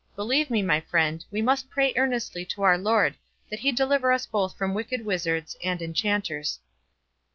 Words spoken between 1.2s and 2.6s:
we must pray earnestly